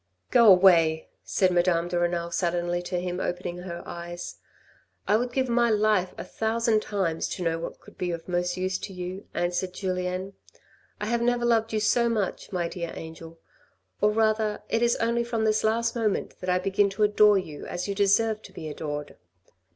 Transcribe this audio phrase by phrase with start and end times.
[0.31, 4.37] "Go away," said Madame de Renal suddenly to him, opening her eyes."
[5.07, 8.57] I would give my life a thousand times to know what could be of most
[8.57, 10.33] use to you," answered Julien."
[10.99, 13.37] I have never loved you so much, my dear angel,
[14.01, 17.67] or rather it is only from this last moment that I begin to adore you
[17.67, 19.17] as you deserve to be adored.